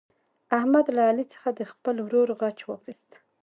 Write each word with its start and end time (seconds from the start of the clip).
احمد 0.57 0.85
له 0.95 1.01
علي 1.09 1.25
څخه 1.33 1.49
د 1.59 1.61
خپل 1.71 1.95
ورور 2.05 2.29
غچ 2.39 2.59
واخیست. 2.65 3.11